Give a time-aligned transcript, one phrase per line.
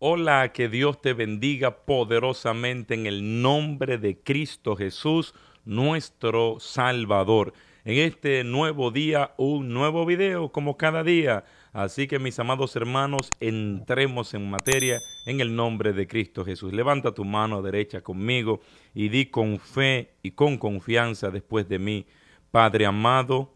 [0.00, 7.54] Hola, que Dios te bendiga poderosamente en el nombre de Cristo Jesús, nuestro Salvador.
[7.84, 11.44] En este nuevo día, un nuevo video como cada día.
[11.72, 16.72] Así que mis amados hermanos, entremos en materia en el nombre de Cristo Jesús.
[16.72, 18.60] Levanta tu mano derecha conmigo
[18.94, 22.04] y di con fe y con confianza después de mí.
[22.50, 23.54] Padre amado,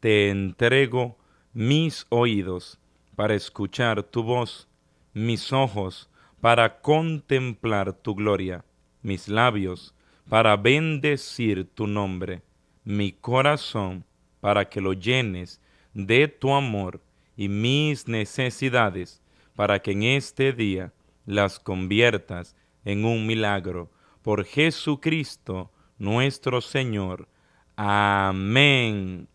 [0.00, 1.16] te entrego
[1.52, 2.80] mis oídos
[3.14, 4.68] para escuchar tu voz
[5.16, 6.10] mis ojos
[6.42, 8.66] para contemplar tu gloria,
[9.00, 9.94] mis labios
[10.28, 12.42] para bendecir tu nombre,
[12.84, 14.04] mi corazón
[14.40, 15.58] para que lo llenes
[15.94, 17.00] de tu amor
[17.34, 19.22] y mis necesidades
[19.54, 20.92] para que en este día
[21.24, 22.54] las conviertas
[22.84, 23.90] en un milagro.
[24.20, 27.26] Por Jesucristo nuestro Señor.
[27.74, 29.28] Amén.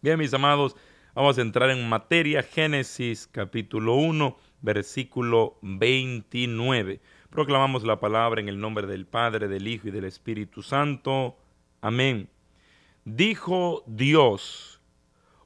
[0.00, 0.76] Bien, mis amados,
[1.16, 2.44] vamos a entrar en materia.
[2.44, 7.00] Génesis capítulo 1 versículo 29.
[7.30, 11.36] Proclamamos la palabra en el nombre del Padre, del Hijo y del Espíritu Santo.
[11.80, 12.28] Amén.
[13.04, 14.80] Dijo Dios,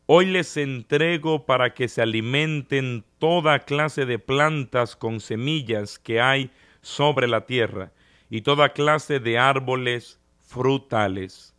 [0.06, 6.50] hoy les entrego para que se alimenten toda clase de plantas con semillas que hay
[6.80, 7.92] sobre la tierra
[8.28, 11.54] y toda clase de árboles frutales.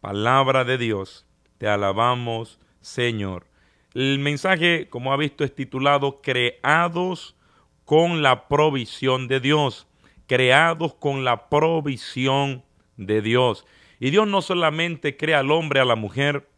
[0.00, 1.26] Palabra de Dios,
[1.58, 3.46] te alabamos, Señor.
[3.94, 7.36] El mensaje, como ha visto, es titulado Creados
[7.86, 9.86] con la provisión de Dios.
[10.26, 12.64] Creados con la provisión
[12.98, 13.64] de Dios.
[13.98, 16.48] Y Dios no solamente crea al hombre, a la mujer,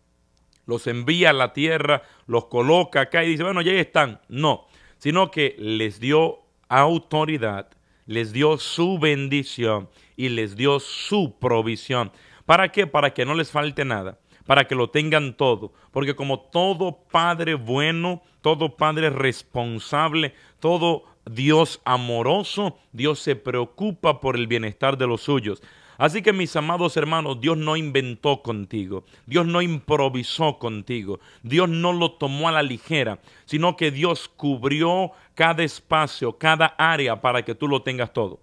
[0.66, 4.20] los envía a la tierra, los coloca acá y dice, bueno, ya están.
[4.28, 4.66] No,
[4.98, 7.68] sino que les dio autoridad,
[8.06, 12.10] les dio su bendición y les dio su provisión.
[12.44, 12.88] ¿Para qué?
[12.88, 15.72] Para que no les falte nada para que lo tengan todo.
[15.90, 24.36] Porque como todo padre bueno, todo padre responsable, todo Dios amoroso, Dios se preocupa por
[24.36, 25.62] el bienestar de los suyos.
[26.00, 31.92] Así que mis amados hermanos, Dios no inventó contigo, Dios no improvisó contigo, Dios no
[31.92, 37.54] lo tomó a la ligera, sino que Dios cubrió cada espacio, cada área para que
[37.54, 38.40] tú lo tengas todo.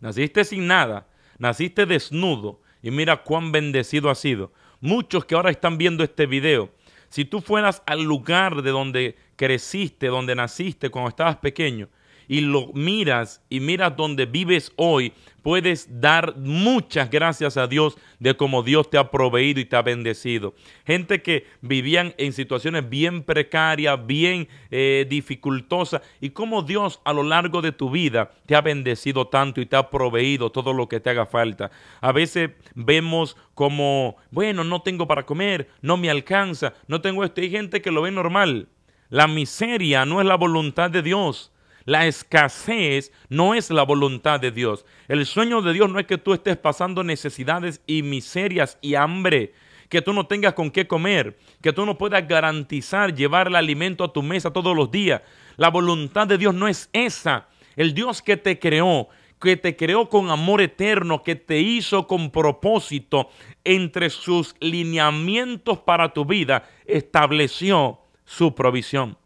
[0.00, 1.06] Naciste sin nada,
[1.38, 4.52] naciste desnudo y mira cuán bendecido has sido
[4.82, 6.68] muchos que ahora están viendo este video,
[7.08, 11.88] si tú fueras al lugar de donde creciste, donde naciste cuando estabas pequeño,
[12.32, 15.12] y lo miras y miras donde vives hoy,
[15.42, 19.82] puedes dar muchas gracias a Dios de cómo Dios te ha proveído y te ha
[19.82, 20.54] bendecido.
[20.86, 27.22] Gente que vivían en situaciones bien precarias, bien eh, dificultosas, y cómo Dios a lo
[27.22, 31.00] largo de tu vida te ha bendecido tanto y te ha proveído todo lo que
[31.00, 31.70] te haga falta.
[32.00, 37.42] A veces vemos como, bueno, no tengo para comer, no me alcanza, no tengo esto.
[37.42, 38.68] Hay gente que lo ve normal.
[39.10, 41.51] La miseria no es la voluntad de Dios.
[41.84, 44.84] La escasez no es la voluntad de Dios.
[45.08, 49.52] El sueño de Dios no es que tú estés pasando necesidades y miserias y hambre,
[49.88, 54.04] que tú no tengas con qué comer, que tú no puedas garantizar llevar el alimento
[54.04, 55.22] a tu mesa todos los días.
[55.56, 57.48] La voluntad de Dios no es esa.
[57.76, 59.08] El Dios que te creó,
[59.40, 63.28] que te creó con amor eterno, que te hizo con propósito,
[63.64, 69.16] entre sus lineamientos para tu vida, estableció su provisión.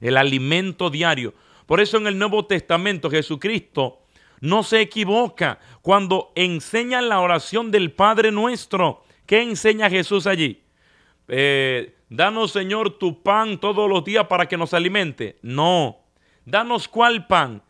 [0.00, 1.34] El alimento diario
[1.68, 4.00] por eso en el Nuevo Testamento Jesucristo
[4.40, 9.04] no se equivoca cuando enseña la oración del Padre nuestro.
[9.26, 10.62] ¿Qué enseña Jesús allí?
[11.28, 15.36] Eh, danos Señor tu pan todos los días para que nos alimente.
[15.42, 15.98] No.
[16.46, 17.62] Danos cuál pan?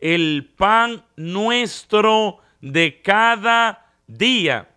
[0.00, 4.68] El pan nuestro de cada día.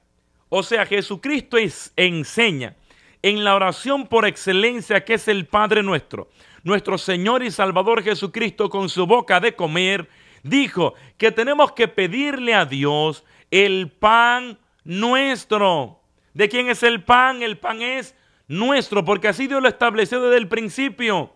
[0.48, 1.58] O sea, Jesucristo
[1.98, 2.78] enseña
[3.22, 6.30] en la oración por excelencia que es el Padre nuestro
[6.64, 10.10] nuestro Señor y Salvador Jesucristo con su boca de comer,
[10.44, 16.02] dijo que tenemos que pedirle a Dios el pan nuestro.
[16.34, 17.42] ¿De quién es el pan?
[17.42, 18.16] El pan es
[18.48, 21.34] nuestro, porque así Dios lo estableció desde el principio.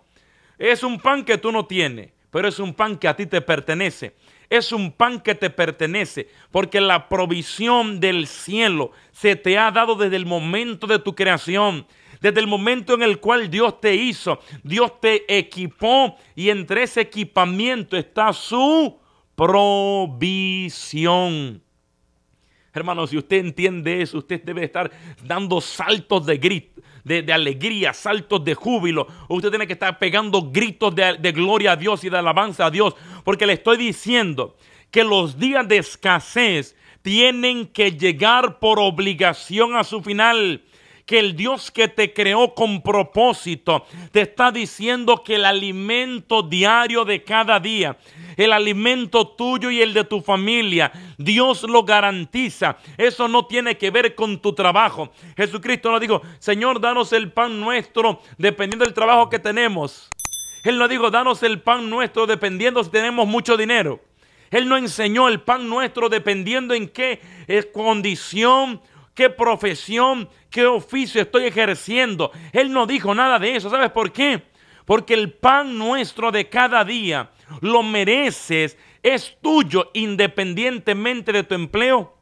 [0.58, 3.42] Es un pan que tú no tienes, pero es un pan que a ti te
[3.42, 4.16] pertenece.
[4.50, 9.96] Es un pan que te pertenece, porque la provisión del cielo se te ha dado
[9.96, 11.88] desde el momento de tu creación.
[12.24, 17.02] Desde el momento en el cual Dios te hizo, Dios te equipó y entre ese
[17.02, 18.98] equipamiento está su
[19.36, 20.82] provisión.
[22.72, 24.90] Hermano, si usted entiende eso, usted debe estar
[25.22, 26.40] dando saltos de
[27.04, 29.06] de, alegría, saltos de júbilo.
[29.28, 32.72] Usted tiene que estar pegando gritos de, de gloria a Dios y de alabanza a
[32.72, 32.96] Dios.
[33.26, 34.56] Porque le estoy diciendo
[34.92, 40.64] que los días de escasez tienen que llegar por obligación a su final
[41.06, 47.04] que el Dios que te creó con propósito te está diciendo que el alimento diario
[47.04, 47.98] de cada día,
[48.38, 52.78] el alimento tuyo y el de tu familia, Dios lo garantiza.
[52.98, 55.12] Eso no tiene que ver con tu trabajo.
[55.36, 60.10] Jesucristo no dijo, Señor, danos el pan nuestro dependiendo del trabajo que tenemos.
[60.64, 64.00] Él no dijo, danos el pan nuestro dependiendo si tenemos mucho dinero.
[64.50, 68.80] Él no enseñó el pan nuestro dependiendo en qué eh, condición
[69.14, 72.32] qué profesión, qué oficio estoy ejerciendo.
[72.52, 73.70] Él no dijo nada de eso.
[73.70, 74.44] ¿Sabes por qué?
[74.86, 77.32] Porque el pan nuestro de cada día
[77.62, 82.18] lo mereces, es tuyo independientemente de tu empleo,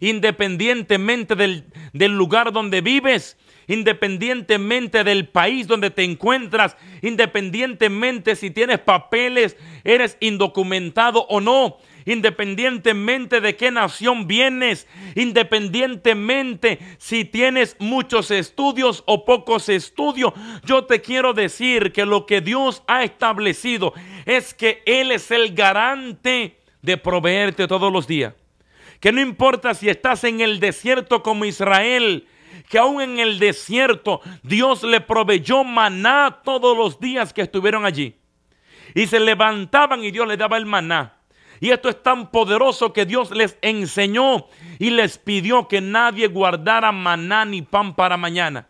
[0.00, 1.64] independientemente del,
[2.12, 3.36] lugar donde vives,
[3.66, 13.40] independientemente del país donde te encuentras, independientemente si tienes papeles, eres indocumentado o no independientemente
[13.40, 20.32] de qué nación vienes, independientemente si tienes muchos estudios o pocos estudios,
[20.64, 23.94] yo te quiero decir que lo que Dios ha establecido
[24.26, 28.34] es que Él es el garante de proveerte todos los días.
[29.00, 32.26] Que no importa si estás en el desierto como Israel,
[32.68, 38.16] que aún en el desierto Dios le proveyó maná todos los días que estuvieron allí.
[38.94, 41.13] Y se levantaban y Dios le daba el maná.
[41.64, 46.92] Y esto es tan poderoso que Dios les enseñó y les pidió que nadie guardara
[46.92, 48.68] maná ni pan para mañana.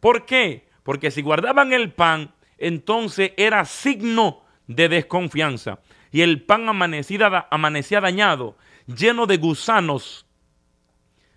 [0.00, 0.66] ¿Por qué?
[0.82, 5.80] Porque si guardaban el pan, entonces era signo de desconfianza.
[6.10, 8.56] Y el pan amanecía, dañado,
[8.86, 10.24] lleno de gusanos.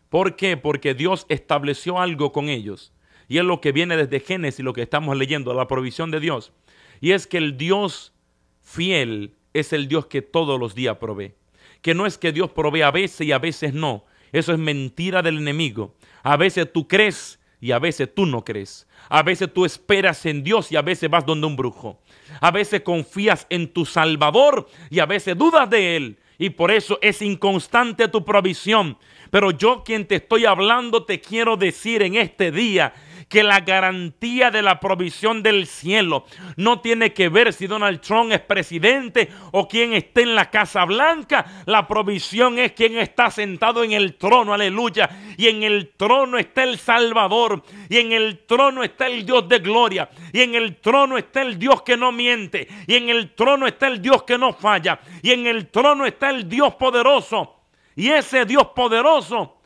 [0.07, 0.55] ¿Por qué?
[0.55, 2.93] Porque Dios estableció algo con ellos.
[3.27, 6.53] Y es lo que viene desde Génesis, lo que estamos leyendo, la provisión de Dios.
[7.01, 8.13] Y es que el Dios
[8.61, 11.33] fiel es el Dios que todos los días provee.
[11.81, 14.05] Que no es que Dios provee a veces y a veces no.
[14.31, 15.95] Eso es mentira del enemigo.
[16.21, 18.87] A veces tú crees y a veces tú no crees.
[19.07, 22.01] A veces tú esperas en Dios y a veces vas donde un brujo.
[22.41, 26.19] A veces confías en tu Salvador y a veces dudas de Él.
[26.37, 28.97] Y por eso es inconstante tu provisión.
[29.31, 32.93] Pero yo quien te estoy hablando te quiero decir en este día
[33.29, 36.25] que la garantía de la provisión del cielo
[36.57, 40.85] no tiene que ver si Donald Trump es presidente o quien esté en la Casa
[40.85, 41.63] Blanca.
[41.65, 45.09] La provisión es quien está sentado en el trono, aleluya.
[45.37, 47.63] Y en el trono está el Salvador.
[47.89, 50.09] Y en el trono está el Dios de gloria.
[50.31, 52.67] Y en el trono está el Dios que no miente.
[52.87, 54.99] Y en el trono está el Dios que no falla.
[55.21, 57.61] Y en el trono está el Dios poderoso.
[57.95, 59.57] Y ese Dios poderoso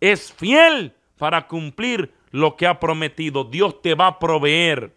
[0.00, 3.44] es fiel para cumplir lo que ha prometido.
[3.44, 4.92] Dios te va a proveer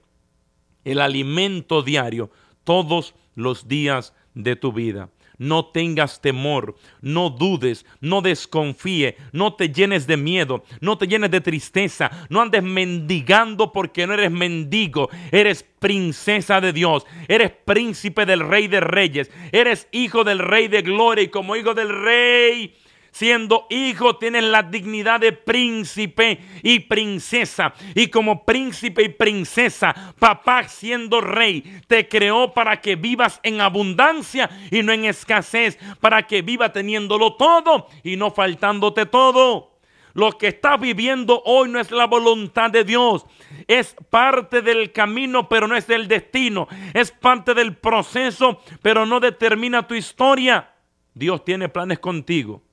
[0.84, 2.31] el alimento diario
[2.63, 5.12] todos los días de tu vida.
[5.38, 11.30] No tengas temor, no dudes, no desconfíe, no te llenes de miedo, no te llenes
[11.30, 18.25] de tristeza, no andes mendigando porque no eres mendigo, eres princesa de Dios, eres príncipe
[18.25, 22.74] del rey de reyes, eres hijo del rey de gloria y como hijo del rey
[23.18, 27.74] siendo hijo, tienes la dignidad de príncipe y princesa.
[27.96, 34.52] Y como príncipe y princesa, papá siendo rey, te creó para que vivas en abundancia
[34.69, 39.80] y no en escasez, para que viva teniéndolo todo y no faltándote todo.
[40.14, 43.25] Lo que estás viviendo hoy no es la voluntad de Dios.
[43.68, 46.68] Es parte del camino, pero no es del destino.
[46.94, 50.71] Es parte del proceso, pero no determina tu historia.
[51.16, 52.67] Dios tiene planes contigo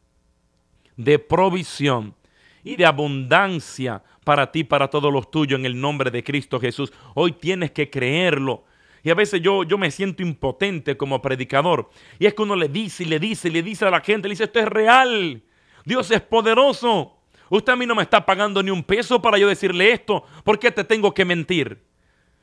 [0.97, 2.15] de provisión
[2.63, 6.93] y de abundancia para ti, para todos los tuyos, en el nombre de Cristo Jesús.
[7.15, 8.65] Hoy tienes que creerlo.
[9.03, 11.91] Y a veces yo, yo me siento impotente como predicador.
[12.19, 14.29] Y es que uno le dice y le dice y le dice a la gente,
[14.29, 15.43] le dice, esto es real.
[15.85, 17.19] Dios es poderoso.
[17.51, 20.25] Usted a mí no me está pagando ni un peso para yo decirle esto.
[20.43, 21.83] ¿Por qué te tengo que mentir?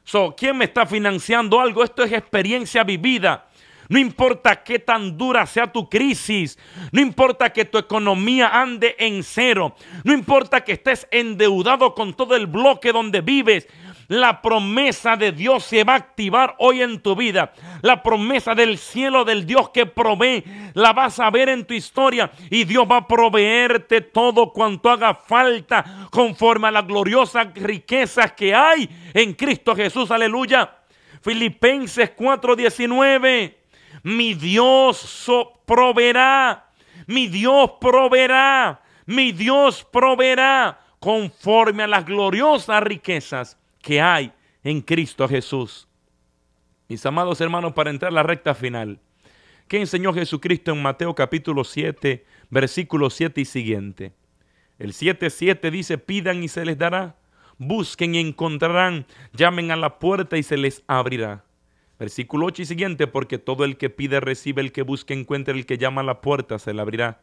[0.03, 1.84] So, ¿Quién me está financiando algo?
[1.84, 3.50] Esto es experiencia vivida.
[3.91, 6.57] No importa qué tan dura sea tu crisis.
[6.93, 9.75] No importa que tu economía ande en cero.
[10.05, 13.67] No importa que estés endeudado con todo el bloque donde vives.
[14.07, 17.51] La promesa de Dios se va a activar hoy en tu vida.
[17.81, 22.31] La promesa del cielo del Dios que provee la vas a ver en tu historia
[22.50, 28.55] y Dios va a proveerte todo cuanto haga falta conforme a las gloriosas riquezas que
[28.55, 30.12] hay en Cristo Jesús.
[30.12, 30.77] Aleluya.
[31.21, 33.61] Filipenses 4:19
[34.03, 35.29] mi Dios
[35.65, 36.70] proveerá,
[37.08, 44.31] mi Dios proveerá, mi Dios proveerá conforme a las gloriosas riquezas que hay
[44.63, 45.88] en Cristo Jesús.
[46.88, 49.00] Mis amados hermanos, para entrar a la recta final,
[49.67, 54.13] ¿qué enseñó Jesucristo en Mateo capítulo 7, versículo 7 y siguiente?
[54.77, 57.15] El 7.7 dice, pidan y se les dará,
[57.58, 61.46] busquen y encontrarán, llamen a la puerta y se les abrirá.
[62.01, 65.67] Versículo 8 y siguiente, porque todo el que pide recibe, el que busca encuentra, el
[65.67, 67.22] que llama a la puerta se le abrirá.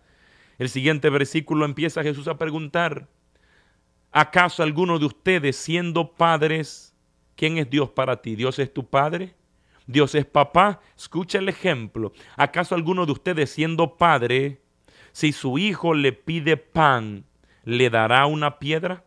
[0.56, 3.08] El siguiente versículo empieza Jesús a preguntar,
[4.12, 6.94] ¿acaso alguno de ustedes siendo padres,
[7.34, 8.36] quién es Dios para ti?
[8.36, 9.34] ¿Dios es tu padre?
[9.88, 10.80] ¿Dios es papá?
[10.96, 12.12] Escucha el ejemplo.
[12.36, 14.60] ¿Acaso alguno de ustedes siendo padre,
[15.10, 17.24] si su hijo le pide pan,
[17.64, 19.04] le dará una piedra?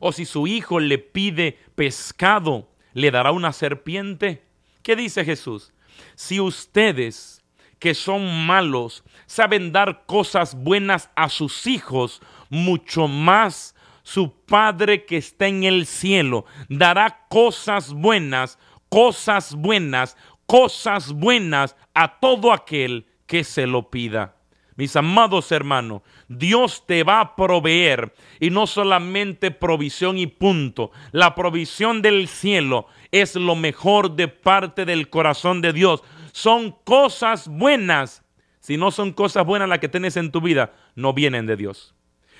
[0.00, 4.42] ¿O si su hijo le pide pescado, le dará una serpiente?
[4.82, 5.72] ¿Qué dice Jesús?
[6.14, 7.42] Si ustedes,
[7.78, 15.16] que son malos, saben dar cosas buenas a sus hijos, mucho más su Padre que
[15.18, 20.16] está en el cielo dará cosas buenas, cosas buenas,
[20.46, 24.39] cosas buenas a todo aquel que se lo pida.
[24.76, 30.90] Mis amados hermanos, Dios te va a proveer y no solamente provisión y punto.
[31.12, 36.02] La provisión del cielo es lo mejor de parte del corazón de Dios.
[36.32, 38.24] Son cosas buenas.
[38.60, 41.94] Si no son cosas buenas las que tienes en tu vida, no vienen de Dios.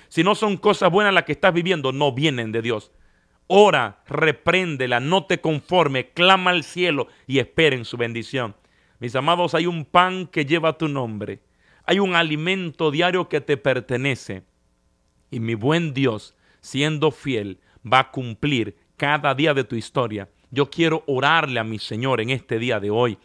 [0.07, 2.91] Si no son cosas buenas las que estás viviendo, no vienen de Dios.
[3.47, 8.55] Ora, repréndela, no te conforme, clama al cielo y esperen su bendición.
[8.99, 11.41] Mis amados, hay un pan que lleva tu nombre
[11.91, 14.43] hay un alimento diario que te pertenece.
[15.29, 20.29] Y mi buen Dios, siendo fiel, va a cumplir cada día de tu historia.
[20.51, 23.17] Yo quiero orarle a mi Señor en este día de hoy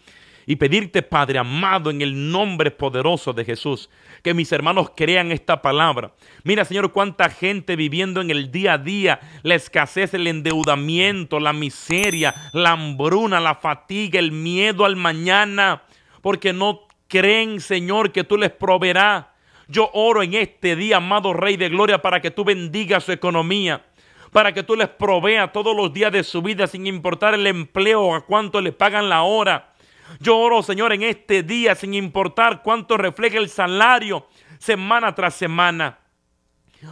[0.46, 3.88] y pedirte, Padre amado, en el nombre poderoso de Jesús,
[4.25, 6.14] que mis hermanos crean esta palabra.
[6.42, 11.52] Mira, Señor, cuánta gente viviendo en el día a día, la escasez, el endeudamiento, la
[11.52, 15.85] miseria, la hambruna, la fatiga, el miedo al mañana,
[16.20, 19.27] porque no creen, Señor, que tú les proveerás.
[19.69, 23.85] Yo oro en este día, amado Rey de Gloria, para que tú bendigas su economía,
[24.33, 28.15] para que tú les proveas todos los días de su vida, sin importar el empleo,
[28.15, 29.73] a cuánto les pagan la hora.
[30.21, 35.99] Yo oro, Señor, en este día, sin importar cuánto refleje el salario, semana tras semana,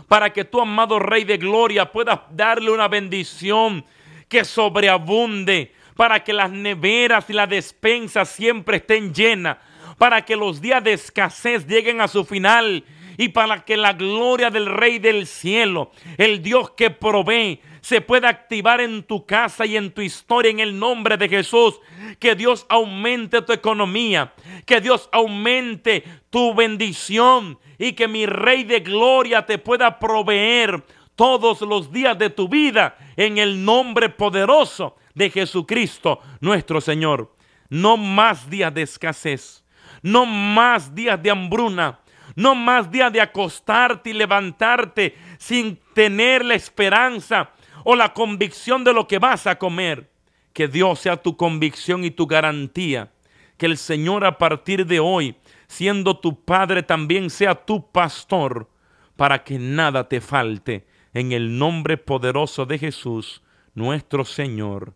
[0.09, 3.85] para que tú, amado Rey de Gloria, puedas darle una bendición
[4.28, 9.59] que sobreabunde, para que las neveras y las despensas siempre estén llenas
[9.98, 12.84] para que los días de escasez lleguen a su final
[13.16, 18.28] y para que la gloria del Rey del cielo, el Dios que provee, se pueda
[18.28, 21.80] activar en tu casa y en tu historia en el nombre de Jesús.
[22.18, 24.32] Que Dios aumente tu economía,
[24.64, 30.82] que Dios aumente tu bendición y que mi Rey de gloria te pueda proveer
[31.14, 37.34] todos los días de tu vida en el nombre poderoso de Jesucristo nuestro Señor.
[37.68, 39.63] No más días de escasez
[40.04, 41.99] no más días de hambruna,
[42.37, 47.50] no más días de acostarte y levantarte sin tener la esperanza
[47.84, 50.11] o la convicción de lo que vas a comer.
[50.52, 53.12] Que Dios sea tu convicción y tu garantía.
[53.56, 55.37] Que el Señor a partir de hoy,
[55.68, 58.68] siendo tu Padre, también sea tu pastor,
[59.16, 60.87] para que nada te falte.
[61.14, 63.42] En el nombre poderoso de Jesús,
[63.75, 64.92] nuestro Señor.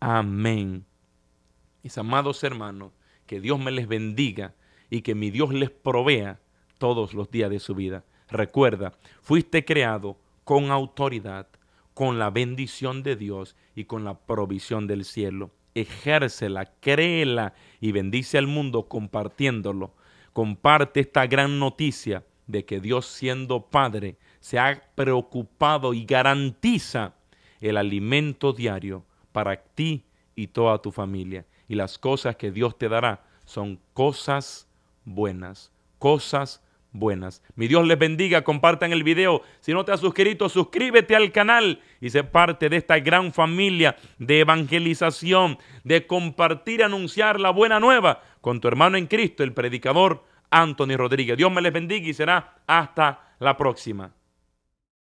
[0.00, 0.84] Amén.
[1.84, 2.92] Mis amados hermanos,
[3.28, 4.54] que Dios me les bendiga
[4.90, 6.40] y que mi Dios les provea
[6.78, 8.04] todos los días de su vida.
[8.28, 11.46] Recuerda, fuiste creado con autoridad,
[11.94, 15.52] con la bendición de Dios y con la provisión del cielo.
[15.74, 19.94] Ejércela, créela y bendice al mundo compartiéndolo.
[20.32, 27.14] Comparte esta gran noticia de que Dios siendo Padre se ha preocupado y garantiza
[27.60, 32.88] el alimento diario para ti y toda tu familia y las cosas que Dios te
[32.88, 34.68] dará son cosas
[35.04, 37.42] buenas, cosas buenas.
[37.54, 39.42] Mi Dios les bendiga, compartan el video.
[39.60, 43.96] Si no te has suscrito, suscríbete al canal y sé parte de esta gran familia
[44.18, 50.24] de evangelización, de compartir, anunciar la buena nueva con tu hermano en Cristo, el predicador
[50.50, 51.36] Anthony Rodríguez.
[51.36, 54.12] Dios me les bendiga y será hasta la próxima.